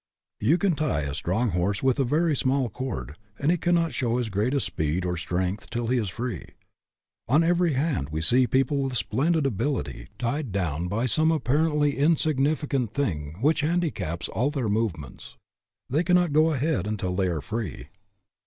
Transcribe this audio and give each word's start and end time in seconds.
You 0.39 0.57
can 0.57 0.73
tie 0.73 1.01
a 1.01 1.13
strong 1.13 1.49
horse 1.49 1.83
with 1.83 1.99
a 1.99 2.03
very 2.03 2.35
small 2.35 2.69
cord, 2.69 3.17
and 3.37 3.51
he 3.51 3.57
cannot 3.57 3.93
show 3.93 4.17
his 4.17 4.29
greatest 4.31 4.65
speed 4.65 5.05
or 5.05 5.15
strength 5.15 5.69
till 5.69 5.89
he 5.89 5.99
is 5.99 6.09
free. 6.09 6.53
On 7.27 7.43
every 7.43 7.73
hand 7.73 8.09
we 8.09 8.19
see 8.19 8.47
people 8.47 8.79
with 8.79 8.97
splendid 8.97 9.45
ability 9.45 10.07
tied 10.17 10.51
down 10.51 10.87
by 10.87 11.05
some 11.05 11.31
apparently 11.31 11.95
insignificant 11.99 12.95
thing 12.95 13.35
which 13.41 13.61
handicaps 13.61 14.27
all 14.27 14.49
their 14.49 14.69
movements. 14.69 15.35
They 15.87 16.03
cannot 16.03 16.33
go 16.33 16.49
ahead 16.49 16.87
until 16.87 17.15
they 17.15 17.27
are 17.27 17.39
free. 17.39 17.89